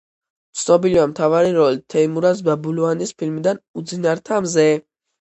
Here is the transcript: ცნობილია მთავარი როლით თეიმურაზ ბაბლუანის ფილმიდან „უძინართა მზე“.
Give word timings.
ცნობილია 0.61 1.03
მთავარი 1.11 1.53
როლით 1.59 1.85
თეიმურაზ 1.97 2.43
ბაბლუანის 2.51 3.17
ფილმიდან 3.23 3.65
„უძინართა 3.85 4.45
მზე“. 4.49 4.71